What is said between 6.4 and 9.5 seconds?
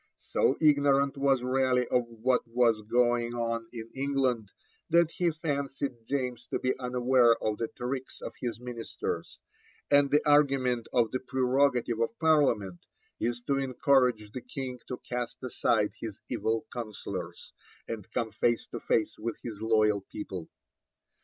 to be unaware of the tricks of his ministers;